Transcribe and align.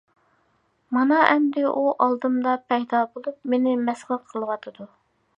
مانا 0.95 1.17
ئەمدى 1.33 1.65
ئۇ 1.71 1.83
ئالدىمدا 2.05 2.55
پەيدا 2.73 3.01
بولۇپ، 3.17 3.37
مېنى 3.53 3.75
مەسخىرە 3.91 4.19
قىلىۋاتىدۇ! 4.33 4.89